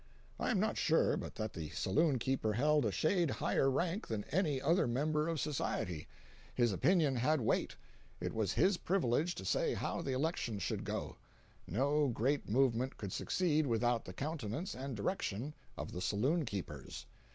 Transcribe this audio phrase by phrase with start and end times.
[0.39, 4.23] I am not sure but that the saloon keeper held a shade higher rank than
[4.31, 6.07] any other member of society.
[6.55, 7.75] His opinion had weight.
[8.19, 11.17] It was his privilege to say how the elections should go.
[11.67, 17.05] No great movement could succeed without the countenance and direction of the saloon keepers.